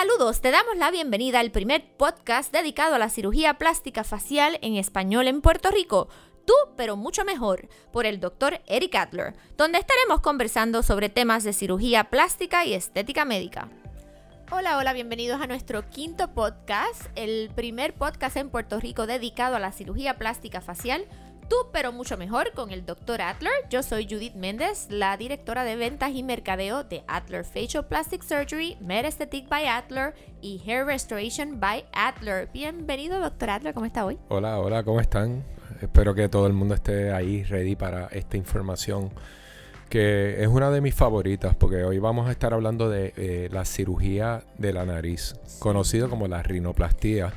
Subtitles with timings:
[0.00, 4.76] Saludos, te damos la bienvenida al primer podcast dedicado a la cirugía plástica facial en
[4.76, 6.06] español en Puerto Rico.
[6.44, 11.52] Tú, pero mucho mejor, por el doctor Eric Adler, donde estaremos conversando sobre temas de
[11.52, 13.70] cirugía plástica y estética médica.
[14.52, 19.58] Hola, hola, bienvenidos a nuestro quinto podcast, el primer podcast en Puerto Rico dedicado a
[19.58, 21.06] la cirugía plástica facial
[21.48, 23.22] Tú, pero mucho mejor con el Dr.
[23.22, 23.52] Adler.
[23.70, 28.76] Yo soy Judith Méndez, la directora de ventas y mercadeo de Adler Facial Plastic Surgery,
[28.80, 32.50] Med Aesthetic by Adler y Hair Restoration by Adler.
[32.52, 33.48] Bienvenido, Dr.
[33.48, 34.18] Adler, ¿cómo está hoy?
[34.28, 35.42] Hola, hola, ¿cómo están?
[35.80, 39.10] Espero que todo el mundo esté ahí ready para esta información
[39.88, 43.64] que es una de mis favoritas porque hoy vamos a estar hablando de eh, la
[43.64, 47.32] cirugía de la nariz, conocido como la rinoplastía.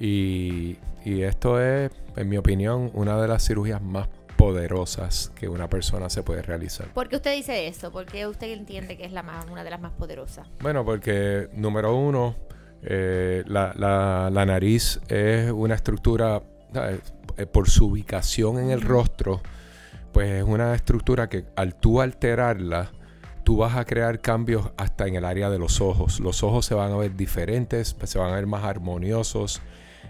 [0.00, 5.68] Y y esto es, en mi opinión, una de las cirugías más poderosas que una
[5.68, 6.88] persona se puede realizar.
[6.88, 7.90] ¿Por qué usted dice eso?
[7.90, 10.46] ¿Por qué usted entiende que es la más, una de las más poderosas?
[10.60, 12.36] Bueno, porque número uno,
[12.82, 16.42] eh, la, la, nariz es una estructura,
[17.36, 19.40] eh, por su ubicación en el rostro,
[20.12, 22.90] pues es una estructura que al tú alterarla,
[23.44, 26.20] tú vas a crear cambios hasta en el área de los ojos.
[26.20, 29.62] Los ojos se van a ver diferentes, se van a ver más armoniosos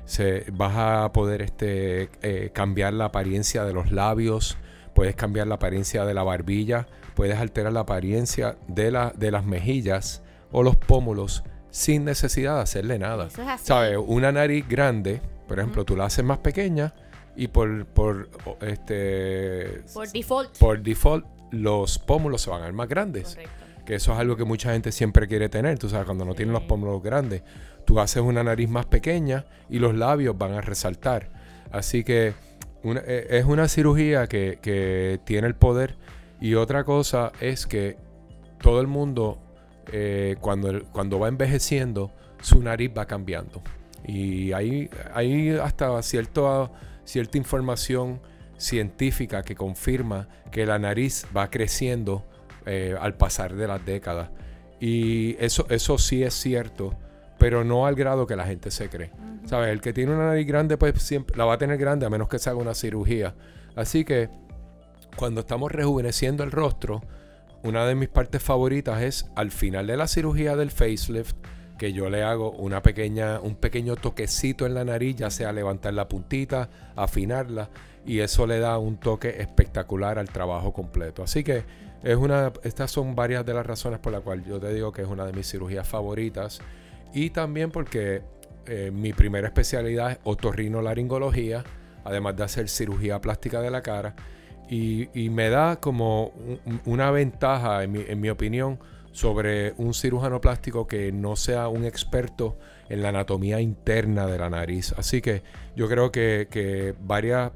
[0.04, 4.56] se, vas a poder este, eh, cambiar la apariencia de los labios,
[4.94, 9.44] puedes cambiar la apariencia de la barbilla, puedes alterar la apariencia de, la, de las
[9.44, 13.28] mejillas o los pómulos sin necesidad de hacerle nada.
[13.62, 13.96] ¿Sabes?
[14.04, 16.94] Una nariz grande, por ejemplo, tú la haces más pequeña
[17.36, 18.28] y por, por,
[18.60, 20.58] este, por default.
[20.58, 23.38] Por default los pómulos se van a ver más grandes.
[23.86, 26.52] Que eso es algo que mucha gente siempre quiere tener, tú sabes, cuando no tienen
[26.52, 27.42] los pómulos grandes
[27.84, 31.28] tú haces una nariz más pequeña y los labios van a resaltar.
[31.70, 32.34] Así que
[32.83, 35.97] e, es una cirugía que, tiene el poder.
[36.41, 37.97] Y otra cosa es que
[38.62, 39.39] todo el mundo,
[39.92, 43.62] eh, cuando, cuando va envejeciendo, su nariz va cambiando.
[44.06, 44.89] Y hay,
[45.62, 48.20] hasta cierta información
[48.56, 52.24] científica que confirma que la nariz va creciendo
[52.67, 54.30] eh, al pasar de las décadas.
[54.80, 56.96] Y eso, eso sí es cierto
[57.40, 59.11] pero no al grado que la gente se cree.
[59.46, 59.70] ¿Sabes?
[59.70, 62.28] El que tiene una nariz grande, pues siempre la va a tener grande a menos
[62.28, 63.34] que se haga una cirugía.
[63.74, 64.28] Así que
[65.17, 67.01] cuando estamos rejuveneciendo el rostro,
[67.62, 71.34] una de mis partes favoritas es al final de la cirugía del facelift,
[71.78, 75.95] que yo le hago una pequeña, un pequeño toquecito en la nariz, ya sea levantar
[75.95, 77.70] la puntita, afinarla,
[78.05, 81.22] y eso le da un toque espectacular al trabajo completo.
[81.22, 81.64] Así que
[82.02, 85.02] es una, estas son varias de las razones por las cuales yo te digo que
[85.02, 86.61] es una de mis cirugías favoritas.
[87.12, 88.22] Y también porque
[88.66, 91.64] eh, mi primera especialidad es otorrinolaringología,
[92.04, 94.14] además de hacer cirugía plástica de la cara.
[94.68, 96.32] Y, me da como
[96.84, 98.78] una ventaja, en mi, opinión,
[99.10, 102.56] sobre un cirujano plástico que no sea un experto
[102.88, 104.94] en la anatomía interna de la nariz.
[104.96, 105.42] Así que
[105.74, 107.50] yo creo que, varias,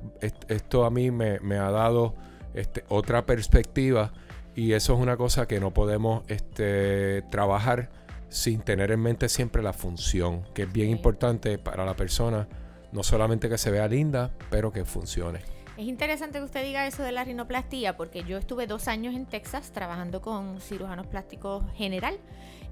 [0.48, 2.16] esto a mí me, ha dado
[2.52, 4.12] este, otra perspectiva
[4.56, 7.90] y eso es una cosa que no podemos este, trabajar
[8.28, 12.48] sin tener en mente siempre la función, que es bien importante para la persona,
[12.92, 15.40] no solamente que se vea linda, pero que funcione.
[15.76, 19.26] Es interesante que usted diga eso de la rinoplastía, porque yo estuve dos años en
[19.26, 22.16] Texas trabajando con cirujanos plásticos general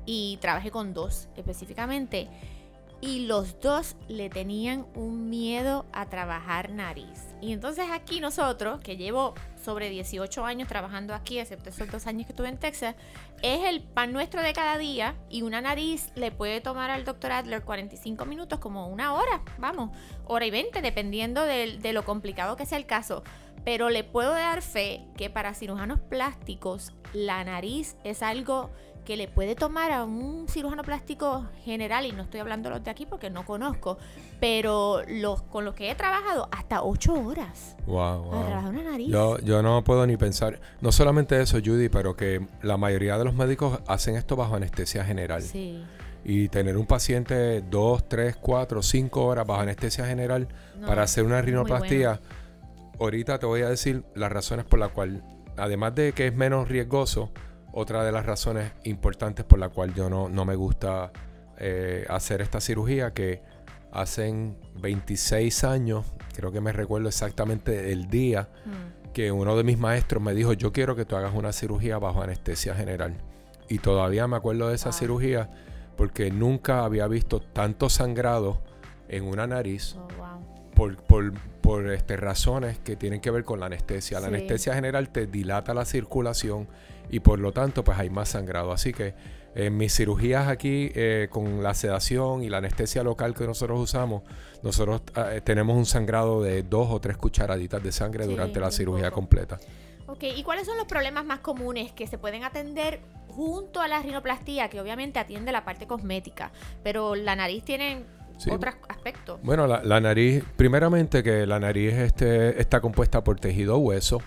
[0.07, 2.29] y trabajé con dos específicamente
[3.03, 7.35] y los dos le tenían un miedo a trabajar nariz.
[7.41, 12.27] Y entonces aquí nosotros, que llevo sobre 18 años trabajando aquí, excepto esos dos años
[12.27, 12.95] que estuve en Texas,
[13.43, 17.33] es el pan nuestro de cada día y una nariz le puede tomar al doctor
[17.33, 19.91] Adler 45 minutos como una hora, vamos,
[20.25, 23.25] hora y 20, dependiendo de, de lo complicado que sea el caso.
[23.65, 28.71] Pero le puedo dar fe que para cirujanos plásticos la nariz es algo
[29.05, 32.85] que le puede tomar a un cirujano plástico general, y no estoy hablando de los
[32.85, 33.99] de aquí porque no conozco,
[34.41, 37.77] pero los con los que he trabajado hasta ocho horas.
[37.87, 39.09] Wow, una nariz.
[39.09, 43.25] Yo, yo no puedo ni pensar, no solamente eso, Judy, pero que la mayoría de
[43.25, 45.43] los médicos hacen esto bajo anestesia general.
[45.43, 45.83] Sí.
[46.25, 50.47] Y tener un paciente dos, tres, cuatro, cinco horas bajo anestesia general
[50.87, 52.21] para hacer una rinoplastía.
[53.01, 55.21] Ahorita te voy a decir las razones por las cuales,
[55.57, 57.31] además de que es menos riesgoso,
[57.73, 61.11] otra de las razones importantes por la cual yo no, no me gusta
[61.59, 63.43] eh, hacer esta cirugía, que
[63.93, 69.13] hacen 26 años, creo que me recuerdo exactamente el día, mm.
[69.13, 72.23] que uno de mis maestros me dijo, yo quiero que tú hagas una cirugía bajo
[72.23, 73.17] anestesia general.
[73.69, 75.51] Y todavía me acuerdo de esa cirugía
[75.97, 78.63] porque nunca había visto tanto sangrado
[79.09, 80.09] en una nariz oh,
[80.75, 84.21] por, por, por este, razones que tienen que ver con la anestesia.
[84.21, 86.69] La anestesia general te dilata la circulación
[87.11, 88.73] y por lo tanto pues hay más sangrado.
[88.73, 89.15] Así que
[89.55, 94.23] En mis cirugías aquí, eh, con la sedación y la anestesia local que nosotros usamos,
[94.63, 99.11] nosotros eh, tenemos un sangrado de dos o tres cucharaditas de sangre durante la cirugía
[99.11, 99.61] completa.
[100.07, 104.01] Ok, ¿y cuáles son los problemas más comunes que se pueden atender junto a la
[104.01, 106.51] rinoplastía, que obviamente atiende la parte cosmética,
[106.83, 108.05] pero la nariz tiene
[108.51, 109.41] otros aspectos?
[109.43, 114.21] Bueno, la, nariz, primeramente que la nariz este, está compuesta por tejido hueso,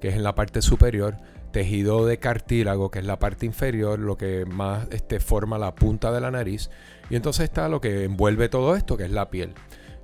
[0.00, 1.16] que es en la parte superior,
[1.52, 6.12] tejido de cartílago, que es la parte inferior, lo que más este, forma la punta
[6.12, 6.70] de la nariz.
[7.10, 9.54] Y entonces está lo que envuelve todo esto, que es la piel.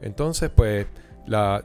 [0.00, 0.86] Entonces, pues,
[1.26, 1.62] la,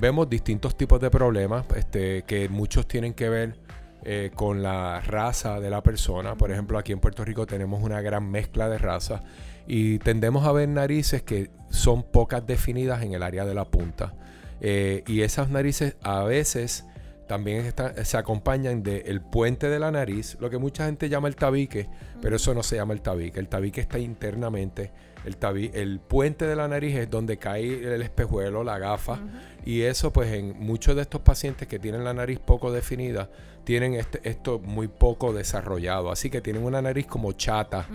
[0.00, 3.69] vemos distintos tipos de problemas, este, que muchos tienen que ver
[4.04, 6.36] eh, con la raza de la persona.
[6.36, 9.22] Por ejemplo, aquí en Puerto Rico tenemos una gran mezcla de razas
[9.66, 14.14] y tendemos a ver narices que son pocas definidas en el área de la punta.
[14.60, 16.84] Eh, y esas narices a veces
[17.28, 21.88] también se acompañan del puente de la nariz, lo que mucha gente llama el tabique,
[22.20, 23.38] pero eso no se llama el tabique.
[23.38, 24.90] El tabique está internamente.
[25.24, 25.36] El,
[25.74, 29.18] el puente de la nariz es donde cae el espejuelo, la gafa.
[29.64, 33.30] Y eso, pues, en muchos de estos pacientes que tienen la nariz poco definida,
[33.64, 36.10] tienen este, esto muy poco desarrollado.
[36.10, 37.86] Así que tienen una nariz como chata.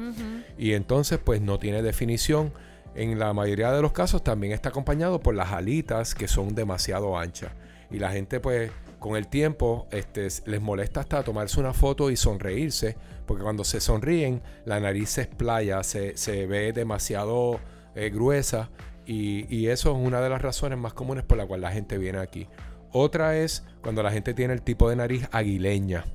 [0.58, 2.54] Y entonces, pues, no tiene definición.
[2.94, 7.18] En la mayoría de los casos también está acompañado por las alitas que son demasiado
[7.18, 7.52] anchas.
[7.92, 8.72] Y la gente, pues
[9.06, 13.80] con el tiempo este, les molesta hasta tomarse una foto y sonreírse, porque cuando se
[13.80, 16.14] sonríen la nariz se explaya, se,
[16.48, 17.60] ve demasiado
[17.96, 18.70] eh, gruesa
[19.06, 22.20] y, eso es una de las razones más comunes por la cual la gente viene
[22.20, 22.48] aquí.
[22.92, 26.06] Otra es cuando la gente tiene el tipo de nariz aguileña,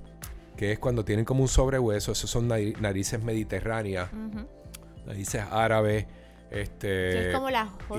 [0.56, 4.10] que es cuando tienen como un sobrehueso, esos son narices mediterráneas,
[5.06, 6.06] narices árabes,
[6.50, 7.32] este,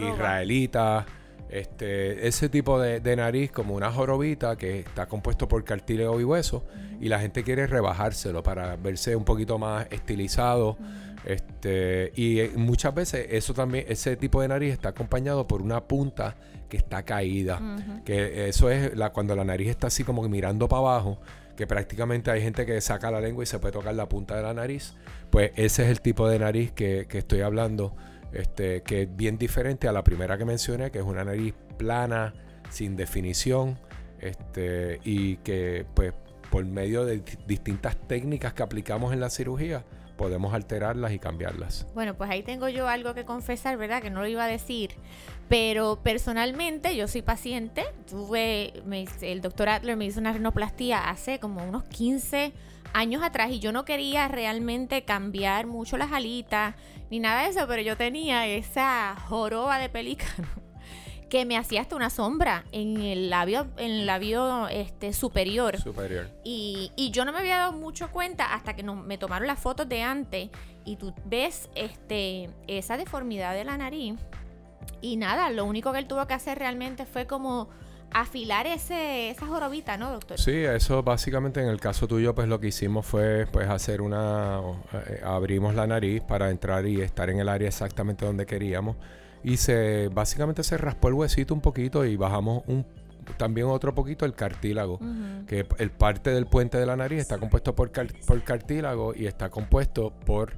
[0.02, 1.06] israelitas
[1.52, 6.64] este, ese tipo de, nariz como una jorobita que está compuesto por cartílago y hueso
[7.00, 10.78] y la gente quiere rebajárselo para verse un poquito más estilizado.
[11.26, 15.82] Este, y eh, muchas veces eso también, ese tipo de nariz está acompañado por una
[15.82, 16.36] punta
[16.70, 17.60] que está caída.
[18.06, 21.20] Que eso es la, cuando la nariz está así como mirando para abajo,
[21.58, 24.44] que prácticamente hay gente que saca la lengua y se puede tocar la punta de
[24.44, 24.96] la nariz.
[25.30, 27.94] Pues ese es el tipo de nariz que, que estoy hablando
[28.34, 32.34] este, que es bien diferente a la primera que mencioné, que es una nariz plana,
[32.70, 33.78] sin definición,
[34.20, 36.14] este, y que pues
[36.50, 39.84] por medio de distintas técnicas que aplicamos en la cirugía,
[40.18, 41.88] podemos alterarlas y cambiarlas.
[41.96, 44.02] Bueno, pues ahí tengo yo algo que confesar, ¿verdad?
[44.02, 44.92] Que no lo iba a decir,
[45.50, 48.74] pero personalmente yo soy paciente, tuve,
[49.22, 52.54] el doctor Adler me hizo una rinoplastía hace como unos 15 años
[52.94, 56.76] atrás y yo no quería realmente cambiar mucho las alitas
[57.10, 60.48] ni nada de eso, pero yo tenía esa joroba de pelícano
[61.30, 65.78] que me hacía hasta una sombra en el labio, en el labio este, superior.
[65.78, 66.30] Superior.
[66.44, 69.60] Y, y yo no me había dado mucho cuenta hasta que no, me tomaron las
[69.60, 70.50] fotos de antes
[70.86, 74.16] y tú ves este, esa deformidad de la nariz.
[75.02, 77.70] Y nada, lo único que él tuvo que hacer realmente fue como
[78.14, 80.40] afilar ese, esa jorobita, ¿no, doctor?
[80.40, 84.62] Sí, eso básicamente en el caso tuyo, pues lo que hicimos fue pues hacer una,
[84.94, 88.98] eh, abrimos la nariz para entrar y estar en el área exactamente donde queríamos
[89.44, 92.86] y se, básicamente se raspó el huesito un poquito y bajamos un
[93.38, 95.00] también otro poquito el cartílago,
[95.48, 99.50] que el parte del puente de la nariz está compuesto por, por cartílago y está
[99.50, 100.54] compuesto por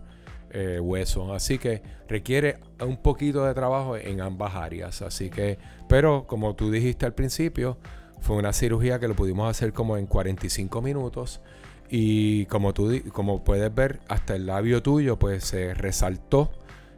[0.53, 1.33] eh, hueso.
[1.33, 5.01] Así que requiere un poquito de trabajo en ambas áreas.
[5.01, 5.57] Así que,
[5.89, 7.77] pero como tú dijiste al principio,
[8.19, 11.41] fue una cirugía que lo pudimos hacer como en 45 minutos.
[11.89, 16.51] Y como tú como puedes ver, hasta el labio tuyo pues se resaltó.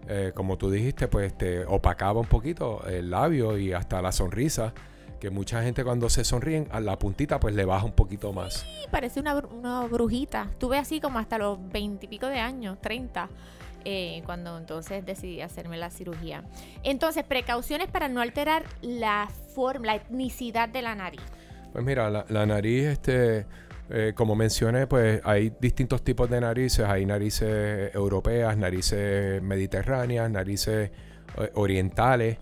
[0.07, 4.74] Eh, como tú dijiste, pues te opacaba un poquito el labio y hasta la sonrisa
[5.19, 8.53] que mucha gente cuando se sonríen a la puntita pues le baja un poquito más.
[8.55, 10.50] Sí, parece una, una brujita.
[10.60, 13.29] Tuve así como hasta los veintipico de años, 30.
[13.88, 16.43] Eh, cuando entonces decidí hacerme la cirugía.
[16.81, 21.22] Entonces, precauciones para no alterar la forma, la etnicidad de la nariz.
[21.72, 23.45] Pues mira, la, nariz, este,
[23.91, 26.84] eh, como mencioné, pues hay distintos tipos de narices.
[26.84, 30.89] Hay narices europeas, narices mediterráneas, narices
[31.38, 32.39] eh, orientales.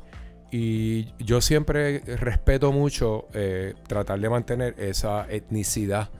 [0.55, 6.11] Y yo siempre respeto mucho eh, tratar de mantener esa etnicidad.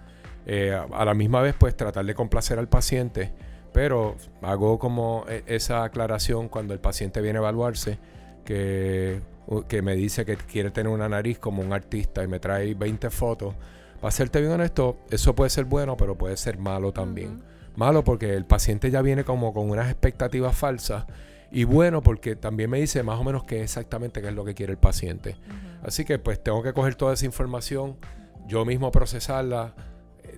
[0.48, 3.32] Eh, a la misma vez, pues tratar de complacer al paciente.
[3.74, 8.00] Pero hago como e, esa aclaración cuando el paciente viene a evaluarse,
[8.44, 9.22] que,
[9.68, 13.12] que me dice que quiere tener una nariz como un artista y me trae 20
[13.12, 13.54] fotos.
[14.02, 17.44] Para serte bien honesto, eso puede ser bueno, pero puede ser malo también.
[17.76, 21.06] Malo porque el paciente ya viene como con unas expectativas falsas
[21.56, 24.56] y bueno, porque también me dice más o menos qué exactamente qué es lo que
[24.56, 25.36] quiere el paciente.
[25.84, 27.96] Así que pues tengo que coger toda esa información,
[28.48, 29.76] yo mismo procesarla,
[30.24, 30.38] eh,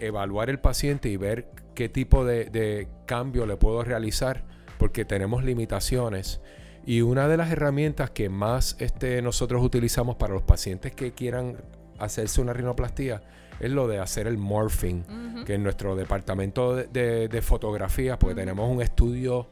[0.00, 4.44] evaluar el paciente y ver qué tipo de, cambio le puedo realizar,
[4.78, 6.42] porque tenemos limitaciones.
[6.84, 11.56] Y una de las herramientas que más este, nosotros utilizamos para los pacientes que quieran
[11.98, 13.22] hacerse una rinoplastía
[13.60, 18.70] es lo de hacer el morphing, que en nuestro departamento de, de, fotografía, porque tenemos
[18.70, 19.48] un estudio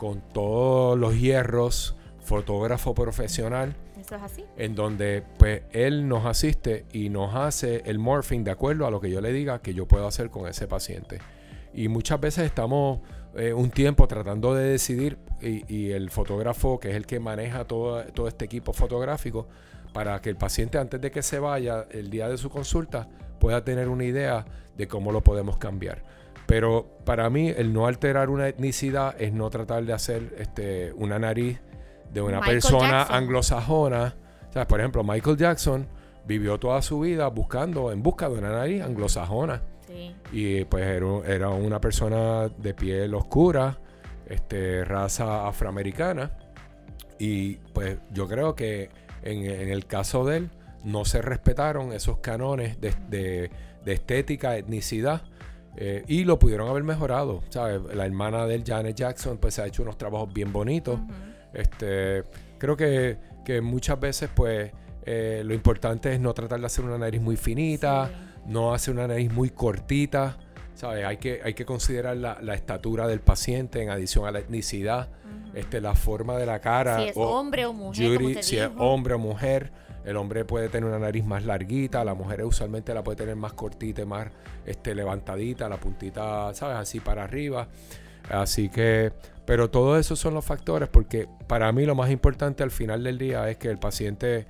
[0.00, 3.76] con todos los hierros, fotógrafo profesional.
[4.00, 4.44] Eso es así.
[4.56, 8.98] En donde pues él nos asiste y nos hace el morphing de acuerdo a lo
[8.98, 11.18] que yo le diga que yo puedo hacer con ese paciente.
[11.74, 13.00] Y muchas veces estamos
[13.36, 18.02] eh, un tiempo tratando de decidir y, el fotógrafo, que es el que maneja todo,
[18.04, 19.48] todo este equipo fotográfico,
[19.92, 23.06] para que el paciente antes de que se vaya el día de su consulta
[23.38, 24.46] pueda tener una idea
[24.78, 26.02] de cómo lo podemos cambiar.
[26.50, 31.16] Pero para mí el no alterar una etnicidad es no tratar de hacer este, una
[31.16, 31.60] nariz
[32.12, 34.16] de una persona anglosajona.
[34.56, 35.86] O por ejemplo, Michael Jackson
[36.26, 39.62] vivió toda su vida buscando, en busca de una nariz anglosajona.
[40.32, 43.78] Y pues era, una persona de piel oscura,
[44.26, 46.32] este, raza afroamericana.
[47.20, 48.90] Y pues yo creo que
[49.22, 50.50] en, el caso de él
[50.82, 53.52] no se respetaron esos canones de,
[53.86, 55.22] estética, etnicidad.
[55.76, 57.42] Eh, y lo pudieron haber mejorado.
[57.94, 60.98] La hermana de él, Janet Jackson, pues ha hecho unos trabajos bien bonitos.
[61.52, 62.24] Este,
[62.58, 63.18] creo que,
[63.62, 64.72] muchas veces, pues,
[65.04, 68.10] eh, lo importante es no tratar de hacer una nariz muy finita,
[68.46, 70.36] no hacer una nariz muy cortita.
[70.74, 71.04] ¿sabes?
[71.04, 75.08] Hay que, hay que considerar la, estatura del paciente en adición a la etnicidad,
[75.54, 77.02] este, la forma de la cara.
[77.02, 78.42] Si es hombre o mujer.
[78.42, 79.72] si es hombre o mujer.
[80.04, 83.52] El hombre puede tener una nariz más larguita, la mujer usualmente la puede tener más
[83.52, 84.28] cortita más
[84.64, 86.76] este, levantadita, la puntita, ¿sabes?
[86.76, 87.68] Así para arriba.
[88.28, 89.12] Así que,
[89.44, 93.18] pero todos esos son los factores porque para mí lo más importante al final del
[93.18, 94.46] día es que el paciente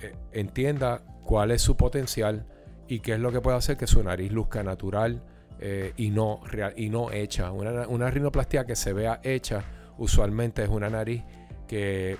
[0.00, 2.46] eh, entienda cuál es su potencial
[2.86, 5.22] y qué es lo que puede hacer que su nariz luzca natural
[5.60, 6.40] eh, y, no
[6.76, 7.50] y no hecha.
[7.50, 9.62] Una, una rinoplastia que se vea hecha
[9.96, 11.22] usualmente es una nariz
[11.66, 12.18] que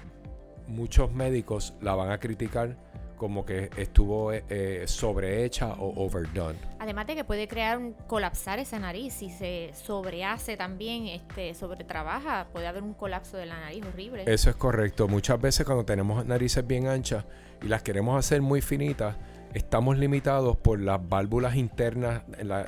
[0.68, 2.76] muchos médicos la van a criticar
[3.16, 6.58] como que estuvo eh, eh, sobrehecha o overdone.
[6.78, 12.48] Además de que puede crear un colapsar esa nariz, si se sobrehace también, este, sobretrabaja,
[12.52, 14.24] puede haber un colapso de la nariz horrible.
[14.26, 15.08] Eso es correcto.
[15.08, 17.24] Muchas veces cuando tenemos narices bien anchas
[17.62, 19.16] y las queremos hacer muy finitas,
[19.54, 22.22] estamos limitados por las válvulas internas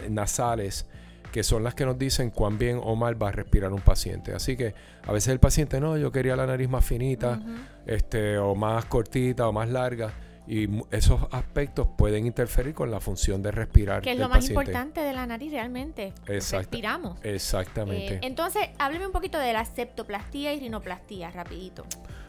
[0.08, 0.86] nasales
[1.36, 4.32] que son las que nos dicen cuán bien o mal va a respirar un paciente.
[4.32, 4.72] Así que
[5.06, 7.38] a veces el paciente no, yo quería la nariz más finita,
[7.84, 10.14] este, o más cortita o más larga
[10.46, 14.00] y esos aspectos pueden interferir con la función de respirar.
[14.00, 16.14] Que es lo más importante de la nariz realmente.
[16.24, 17.18] Respiramos.
[17.22, 18.14] Exactamente.
[18.14, 21.84] Eh, entonces, hábleme un poquito de la septoplastía y rinoplastía, rapidito.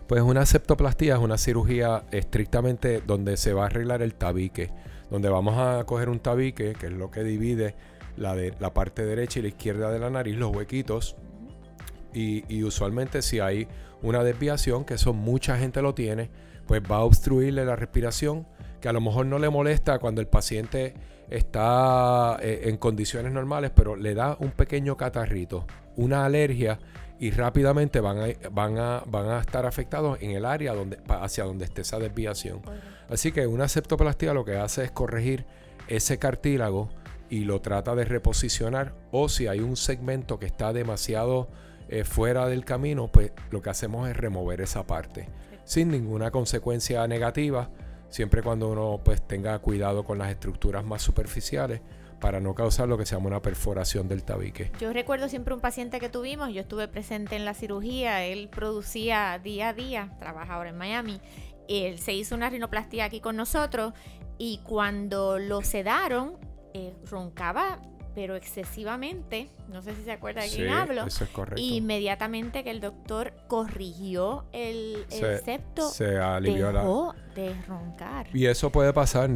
[0.07, 4.69] Pues una septoplastía es una cirugía estrictamente donde se va a arreglar el tabique,
[5.09, 7.73] donde vamos a coger un tabique, que es lo que divide
[8.17, 11.15] la, de, la parte derecha y la izquierda de la nariz, los huequitos,
[12.13, 13.67] y, y usualmente si hay
[14.01, 16.29] una desviación, que eso mucha gente lo tiene,
[16.67, 18.47] pues va a obstruirle la respiración,
[18.81, 20.93] que a lo mejor no le molesta cuando el paciente
[21.29, 26.79] está eh, en condiciones normales, pero le da un pequeño catarrito, una alergia
[27.19, 31.43] y rápidamente van a, van a, van a estar afectados en el área donde, hacia
[31.43, 32.61] donde esté esa desviación.
[33.09, 35.45] Así que una septoplastía lo que hace es corregir
[35.87, 36.89] ese cartílago
[37.29, 41.49] y lo trata de reposicionar o si hay un segmento que está demasiado
[41.89, 45.29] eh, fuera del camino, pues lo que hacemos es remover esa parte
[45.67, 47.69] sin ninguna consecuencia negativa,
[48.07, 51.81] siempre cuando uno pues tenga cuidado con las estructuras más superficiales
[52.21, 54.71] para no causar lo que se llama una perforación del tabique.
[54.79, 59.37] Yo recuerdo siempre un paciente que tuvimos, yo estuve presente en la cirugía, él producía
[59.43, 61.19] día a día, trabaja ahora en Miami,
[61.67, 63.93] él se hizo una rinoplastia aquí con nosotros
[64.37, 66.37] y cuando lo sedaron,
[66.77, 67.79] eh, roncaba
[68.17, 71.61] pero excesivamente, no sé si se acuerda de quién hablo, eso es correcto.
[71.61, 75.05] inmediatamente que el doctor corrigió el,
[75.45, 78.25] septo, se alivió dejó de roncar.
[78.33, 79.29] Y eso puede pasar,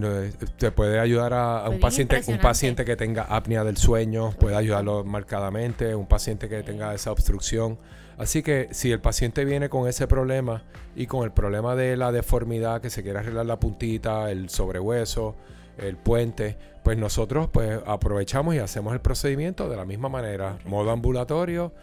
[0.58, 5.04] te puede ayudar a, un paciente, un paciente que tenga apnea del sueño, puede ayudarlo
[5.04, 7.78] marcadamente, un paciente que tenga esa obstrucción.
[8.18, 10.64] Así que si el paciente viene con ese problema
[10.96, 15.36] y con el problema de la deformidad, que se quiere arreglar la puntita, el sobrehueso,
[15.78, 20.92] el puente, pues nosotros pues aprovechamos y hacemos el procedimiento de la misma manera, modo
[20.92, 21.74] ambulatorio,